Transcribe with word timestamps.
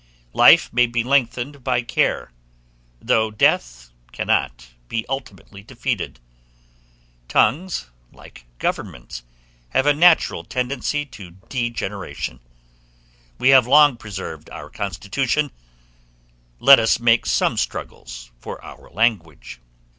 Life 0.33 0.73
may 0.73 0.87
be 0.87 1.03
lengthened 1.03 1.63
by 1.63 1.83
care, 1.83 2.31
though 2.99 3.29
death 3.29 3.91
cannot 4.11 4.69
be 4.87 5.05
ultimately 5.07 5.61
defeated: 5.61 6.19
tongues, 7.27 7.85
like 8.11 8.47
governments, 8.57 9.21
have 9.69 9.85
a 9.85 9.93
natural 9.93 10.43
tendency 10.43 11.05
to 11.05 11.37
degeneration; 11.49 12.39
we 13.37 13.49
have 13.49 13.67
long 13.67 13.95
preserved 13.95 14.49
our 14.49 14.71
constitution, 14.71 15.51
let 16.59 16.79
us 16.79 16.99
make 16.99 17.27
some 17.27 17.55
struggles 17.55 18.31
for 18.39 18.59
our 18.65 18.89
language. 18.89 19.59